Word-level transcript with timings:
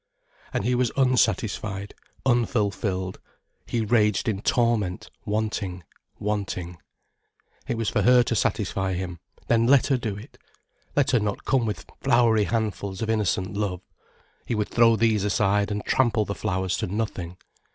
And 0.51 0.63
he 0.63 0.73
was 0.73 0.91
unsatisfied, 0.97 1.93
unfulfilled, 2.25 3.19
he 3.67 3.85
raged 3.85 4.27
in 4.27 4.41
torment, 4.41 5.11
wanting, 5.25 5.83
wanting. 6.17 6.79
It 7.67 7.77
was 7.77 7.87
for 7.89 8.01
her 8.01 8.23
to 8.23 8.35
satisfy 8.35 8.93
him: 8.95 9.19
then 9.45 9.67
let 9.67 9.85
her 9.93 9.97
do 9.97 10.15
it. 10.17 10.39
Let 10.95 11.11
her 11.11 11.19
not 11.19 11.45
come 11.45 11.67
with 11.67 11.85
flowery 12.01 12.45
handfuls 12.45 13.03
of 13.03 13.11
innocent 13.11 13.55
love. 13.55 13.81
He 14.47 14.55
would 14.55 14.69
throw 14.69 14.95
these 14.95 15.23
aside 15.23 15.69
and 15.69 15.85
trample 15.85 16.25
the 16.25 16.33
flowers 16.33 16.77
to 16.77 16.87
nothing. 16.87 17.37